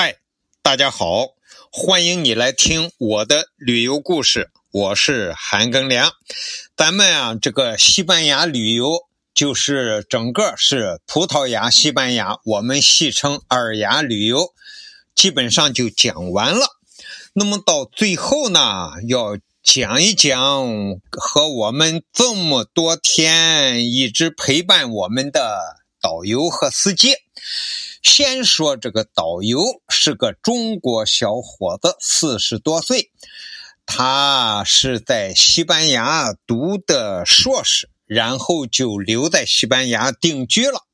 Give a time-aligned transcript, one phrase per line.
[0.00, 0.14] 嗨，
[0.62, 1.30] 大家好，
[1.72, 4.48] 欢迎你来听我的旅游故事。
[4.70, 6.12] 我是韩庚良。
[6.76, 14.54] 咱们啊，这个西班牙旅游就是整个是葡萄牙、西班牙，我们戏称二牙旅游，
[15.16, 16.76] 基本上就讲完了。
[17.32, 20.64] 那么到最后呢，要讲一讲
[21.10, 25.58] 和我们这么多天一直陪伴我们的
[26.00, 27.16] 导游和司机。
[28.02, 33.10] 先说这个导游是个中国小伙子，四十多岁，
[33.86, 40.84] 他是在西班牙读的硕士，然后就留在西班牙定居了。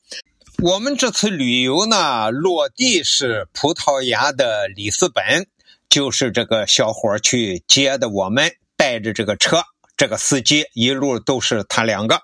[0.62, 5.46] 我们这次旅游呢，落地是葡萄牙的里斯本，
[5.88, 9.62] 就是这个小伙去接的，我们带着这个车。
[9.96, 12.22] 这个司机一路都是他两个，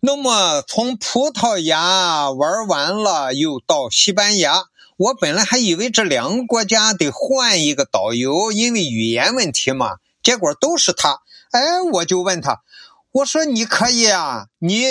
[0.00, 4.64] 那么从葡萄牙玩完了，又到西班牙。
[4.96, 9.96] 我本来还以为这两个国家得换一个导游，因为语言问题嘛。
[10.22, 11.20] 结果都是他。
[11.50, 12.62] 哎，我就问他，
[13.10, 14.84] 我说你可以啊，你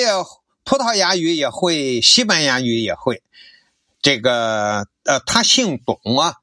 [0.66, 3.24] 葡萄牙语也会，西班牙语也会。
[4.02, 6.36] 这个呃，他姓董啊。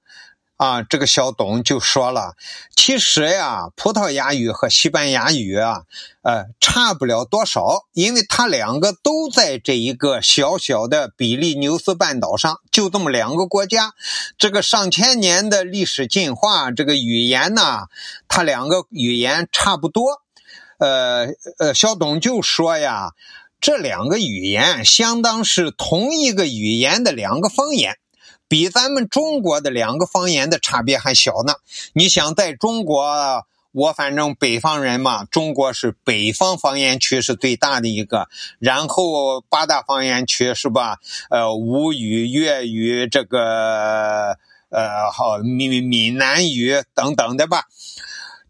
[0.60, 2.34] 啊，这个小董就说了，
[2.76, 5.84] 其实呀，葡萄牙语和西班牙语啊，
[6.20, 13.94] 呃，差不了多少，因为它两个都在这一个小小的比利牛斯半岛上，就这么两个国家，
[14.36, 17.86] 这个上千年的历史进化，这个语言呢，
[18.28, 20.20] 它两个语言差不多。
[20.78, 23.12] 呃呃，小董就说呀，
[23.62, 27.96] 这两个语言相当是同一个语言的两个方言。
[28.50, 31.54] 比咱们中国的两个方言的差别还小呢。
[31.92, 40.98] 你想，在中国，我反正北方人嘛，中国是北方方言区是最大的一个，然后八大方言区是吧？
[41.30, 44.36] 呃，吴语、粤语，这个
[44.70, 47.66] 呃，好闽闽南语等等的吧。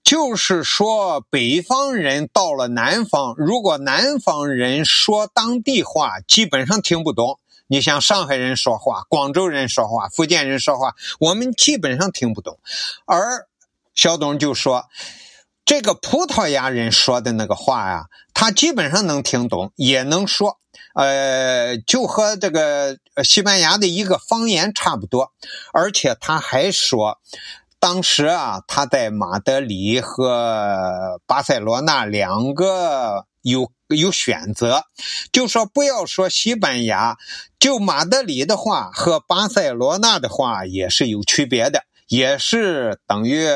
[0.03, 7.39] 就是说，北方人到了南方，如果南方人说当地话，基本上听不懂。
[7.71, 12.59] 你像上海人说话、广州人说话、福建人说话，我们基本上听不懂。
[13.07, 13.47] 而
[13.95, 14.87] 小董就说，
[15.65, 20.59] 这个葡萄牙人说的那个话呀，他基本上能听懂，也能说，
[20.97, 25.31] 呃，就和这个西班牙的一个方言差不多。
[25.73, 27.21] 而且他还说，
[27.79, 33.71] 当时啊，他在马德里和巴塞罗那两个有。
[33.93, 34.85] 有选择，
[35.33, 37.19] 就说不要说西班牙，
[37.59, 43.49] 就马德里的话和巴塞罗那的话也是有区别的，也是等于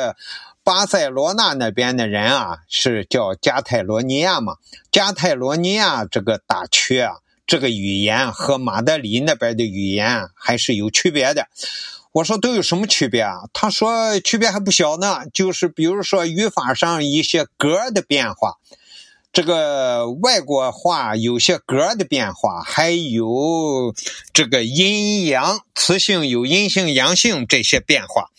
[0.64, 4.56] 巴塞罗那那边的人啊是叫加泰罗尼亚嘛，
[4.90, 7.12] 加泰罗尼亚这个大区啊，
[7.46, 11.46] 这个语言和马德里那边的语言还是有区别的。
[12.10, 13.42] 我说都有什么区别啊？
[13.52, 18.54] 他说区别还不小呢，就是比如说语法上一些格的变化。
[19.34, 23.92] 这个外国话有些格的变化，还有
[24.32, 28.30] 这个阴阳词性有阴性阳性这些变化，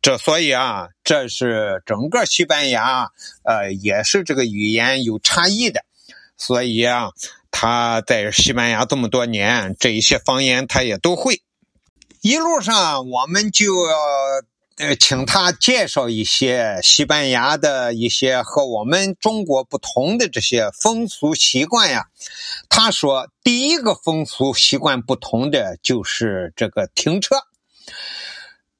[0.00, 3.10] 这所以啊，这是整个西班牙
[3.44, 5.84] 呃也是这个语言有差异的，
[6.38, 7.10] 所以啊，
[7.50, 11.42] 他在西班牙这么多年，这一些方言他也都会。
[12.22, 13.96] 一路上我们就要。
[14.80, 22.06] 呃，请他介绍一些西班牙的一些和我们中国不同的这些风俗习惯呀。
[22.70, 27.36] 他说，第一个风俗习惯不同的就是这个停车。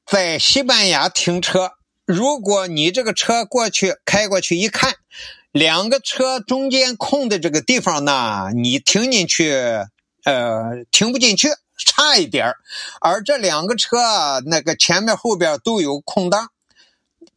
[0.07, 1.73] 在西班牙停车，
[2.07, 4.95] 如果你这个车过去开过去一看，
[5.53, 9.53] 两个车中间空的这个地方呢，你停进去，
[10.25, 11.49] 呃，停不进去。
[11.85, 12.55] 差一点
[13.01, 13.99] 而这两个车
[14.47, 16.51] 那个前面后边都有空档。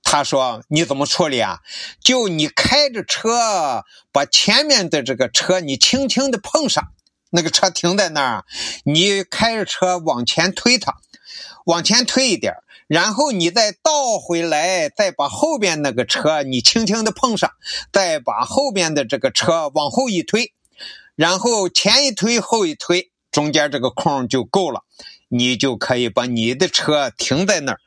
[0.05, 1.59] 他说：“你怎么处理啊？
[2.03, 6.91] 就你开着车，把前面的这个车你轻轻的碰上，
[7.31, 8.45] 那个车停在那儿，
[8.83, 10.97] 你开着车往前推它，
[11.65, 12.53] 往前推一点
[12.87, 17.51] 然后你再倒回来，再把后边那个车你轻轻的碰上，
[17.91, 20.53] 再把后边的这个车往后一推，
[21.15, 24.83] 然后前一推后一推。”中间这个空就够了，
[25.27, 27.79] 你就可以把你的车停在那儿。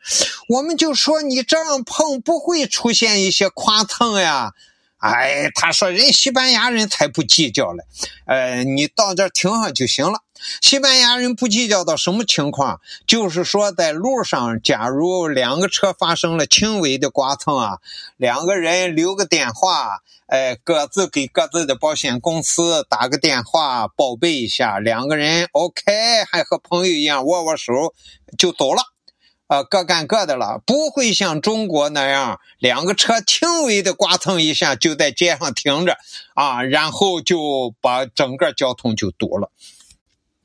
[0.48, 4.52] 我们就说你这样碰不会出现一些剐蹭呀。
[4.98, 7.84] 哎，他说人西班牙人才不计较嘞，
[8.26, 10.20] 呃，你到这停上就行了。
[10.60, 12.80] 西班牙人不计较到什么情况？
[13.06, 17.78] 就是说在路上，假如两个车发生了轻微的刮蹭啊，
[18.16, 25.82] 两个人留个电话，哎，各自给各自的保险公司打个电话报备一下，两个人 OK，
[26.30, 27.72] 还和朋友一样握握手
[28.38, 28.82] 就走了。
[29.48, 35.96] 呃，各干各的了，不会像中国那样，两个车轻微的刮蹭一下就在街上停着，
[36.34, 39.50] 啊，然后就把整个交通就堵了。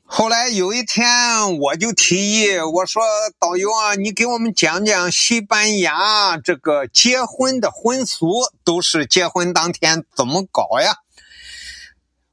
[0.04, 3.02] 后来有一天，我就提议我说
[3.40, 8.30] ：“导游啊，你给我们讲讲西班牙这个结婚的婚俗，
[8.62, 10.96] 都是结婚当天怎么搞呀？”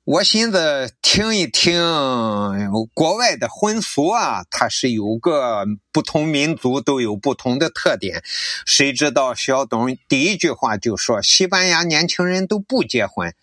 [0.10, 1.84] 我寻思听一听
[2.96, 8.24] 国外的婚俗啊，它是有个不同民族都有不同的特点。
[8.66, 13.36] 谁知道小董第一句话就说西班牙年轻人都不结婚。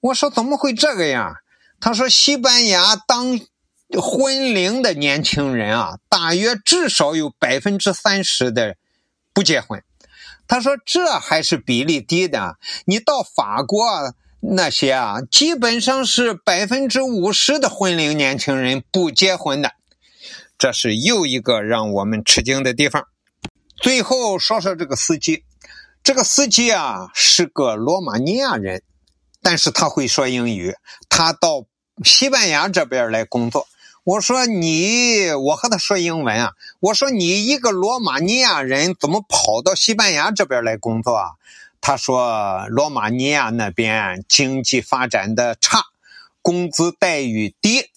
[0.00, 1.36] 我说怎么会这个样？
[1.80, 3.40] 他说西班牙当
[3.98, 8.76] 婚龄的年轻人啊，大约至少有百分之三十的
[9.32, 9.82] 不结婚。
[10.46, 12.58] 他说这还是比例低的。
[12.84, 13.80] 你到法国。
[14.42, 19.72] 那些啊，基本上是百分之五十的婚龄年轻人不结婚的，
[20.58, 23.06] 这是又一个让我们吃惊的地方。
[23.76, 25.44] 最后说说这个司机，
[26.02, 28.82] 这个司机啊是个罗马尼亚人，
[29.42, 30.74] 但是他会说英语，
[31.10, 31.66] 他到
[32.02, 33.68] 西班牙这边来工作。
[34.04, 41.32] 我说你，我和他说英文啊，我说你一个罗马尼亚人怎么跑到西班牙这边来工作啊？
[41.80, 45.82] 他说：“罗马尼亚那边经济发展的差，
[46.42, 47.90] 工资待遇低；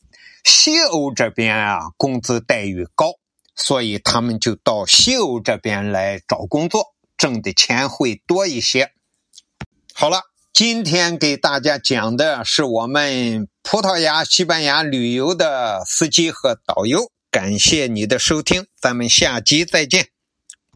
[0.43, 3.13] 西欧这边啊，工资待遇高，
[3.55, 8.91] 所以他们就到西欧这边来找工作，挣的钱会多一些。”
[9.93, 10.21] 好了，
[10.53, 17.11] 今天给大家讲的是我们葡萄牙、西班牙旅游的司机和导游。
[17.29, 20.12] 感谢你的收听，咱们下集再见。